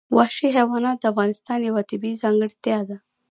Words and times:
وحشي 0.17 0.47
حیوانات 0.57 0.97
د 0.99 1.05
افغانستان 1.13 1.59
یوه 1.69 1.81
طبیعي 1.91 2.15
ځانګړتیا 2.23 2.79
ده. 2.89 2.97